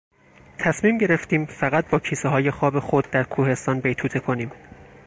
تصمیم 0.57 0.97
گرفتیم 0.97 1.45
فقط 1.45 1.89
باکیسههای 1.89 2.51
خواب 2.51 2.79
خود 2.79 3.09
در 3.11 3.23
کوهستان 3.23 3.79
بیتوته 3.79 4.19
کنیم. 4.19 4.51